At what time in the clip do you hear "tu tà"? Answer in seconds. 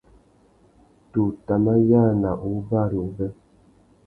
1.11-1.55